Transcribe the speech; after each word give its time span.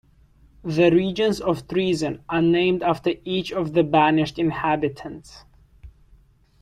The 0.63 0.89
regions 0.89 1.39
of 1.39 1.67
Treason 1.67 2.23
are 2.27 2.41
named 2.41 2.81
after 2.81 3.11
each 3.23 3.51
of 3.53 3.73
the 3.73 3.83
banished 3.83 4.39
inhabitants. 4.39 5.43